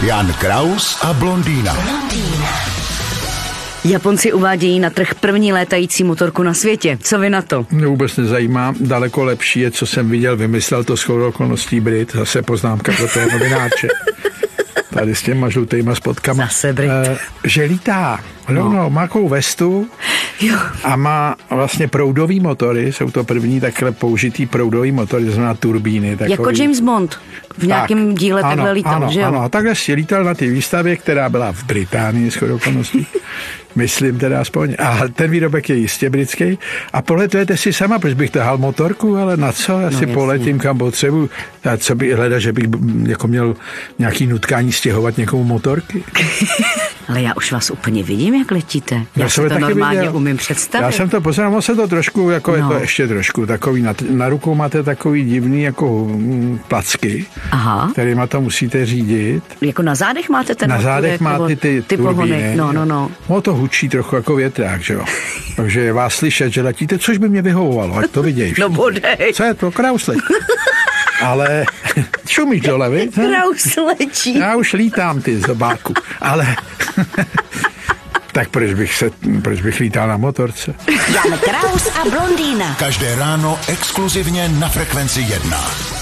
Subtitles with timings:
[0.00, 1.76] Jan Kraus a blondýna.
[3.84, 6.98] Japonci uvádějí na trh první létající motorku na světě.
[7.02, 7.66] Co vy na to?
[7.70, 8.74] Mě vůbec nezajímá.
[8.80, 12.12] Daleko lepší je, co jsem viděl, vymyslel to shodou okolností Brit.
[12.12, 13.88] Zase poznámka pro toho novináče.
[14.94, 16.44] Tady s těma žlutýma spotkama.
[16.44, 16.90] Zase Brit.
[16.90, 18.20] Eh, že lítá.
[18.50, 19.88] No, no, má takovou vestu
[20.40, 20.56] Jo.
[20.84, 26.16] a má vlastně proudový motory, jsou to první takhle použitý proudový motory, to znamená turbíny.
[26.16, 26.30] Takový.
[26.30, 27.20] Jako James Bond
[27.58, 29.26] v nějakém Tak, díle ano, takhle lítal, ano, že jo?
[29.26, 33.06] Ano, a takhle si lítal na té výstavě, která byla v Británii s okolností.
[33.76, 34.74] Myslím teda aspoň.
[34.78, 36.58] A ten výrobek je jistě britský.
[36.92, 39.72] A poletujete si sama, proč bych tahal motorku, ale na co?
[39.72, 40.14] Já no, si jasně.
[40.14, 41.30] poletím, kam potřebuji.
[41.64, 42.66] A co by hleda, že bych
[43.06, 43.56] jako měl
[43.98, 46.04] nějaký nutkání stěhovat někomu motorky?
[47.08, 48.94] Ale já už vás úplně vidím, jak letíte.
[48.94, 50.16] Já, Já si je to normálně viděl.
[50.16, 50.84] umím představit.
[50.84, 52.56] Já jsem to poznal, ono se to trošku, jako no.
[52.56, 52.68] je No.
[52.68, 57.88] to ještě trošku takový, na, na rukou máte takový divný jako mm, placky, Aha.
[57.92, 59.42] kterýma to musíte řídit.
[59.60, 62.14] Jako na zádech máte ten Na zádech motorek, máte ty, ty turbíny.
[62.14, 62.56] pohony.
[62.56, 63.10] No, no, no.
[63.28, 65.04] No to hučí trochu jako větrák, že jo.
[65.56, 68.54] Takže vás slyšet, že letíte, což by mě vyhovovalo, ať to vidějí.
[68.60, 69.32] No bodej.
[69.34, 69.70] Co je to?
[69.70, 70.10] Kraus.
[71.22, 71.64] Ale
[72.28, 73.14] šumíš dole, viď?
[73.14, 74.38] Kraus letí.
[74.38, 75.94] Já už lítám, ty zobáku.
[76.20, 76.56] Ale
[78.32, 79.10] tak proč bych, se,
[79.42, 80.74] proč bych lítal na motorce?
[81.14, 82.74] Jan Kraus a blondýna.
[82.78, 85.95] Každé ráno exkluzivně na Frekvenci 1.